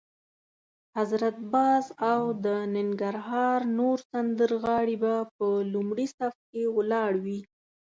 [0.97, 7.39] حضرت باز او د ننګرهار نور سندرغاړي به په لومړي صف کې ولاړ وي.